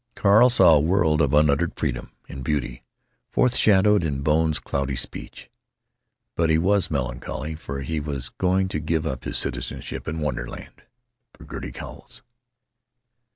Carl 0.15 0.49
saw 0.49 0.73
a 0.73 0.79
world 0.79 1.21
of 1.21 1.31
unuttered 1.31 1.73
freedom 1.77 2.09
and 2.27 2.43
beauty 2.43 2.83
forthshadowed 3.31 4.03
in 4.03 4.21
Bone's 4.23 4.57
cloudy 4.57 4.95
speech. 4.95 5.47
But 6.35 6.49
he 6.49 6.57
was 6.57 6.89
melancholy. 6.89 7.53
For 7.53 7.81
he 7.81 7.99
was 7.99 8.29
going 8.29 8.67
to 8.69 8.79
give 8.79 9.05
up 9.05 9.25
his 9.25 9.37
citizenship 9.37 10.07
in 10.07 10.19
wonderland 10.19 10.81
for 11.35 11.45
Gertie 11.45 11.71
Cowles. 11.71 12.23